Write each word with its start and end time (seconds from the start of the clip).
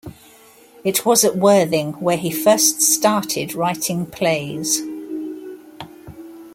It 0.83 1.05
was 1.05 1.23
at 1.23 1.37
Worthing 1.37 1.93
where 2.01 2.17
he 2.17 2.31
first 2.31 2.81
started 2.81 3.53
writing 3.53 4.07
plays. 4.07 4.81